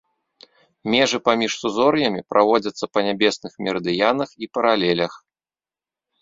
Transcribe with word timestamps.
Межы 0.93 1.17
паміж 1.27 1.51
сузор'ямі 1.63 2.21
праводзяцца 2.35 2.85
па 2.95 2.99
нябесных 3.09 3.53
мерыдыянах 3.67 4.29
і 4.47 4.51
паралелях. 4.61 5.13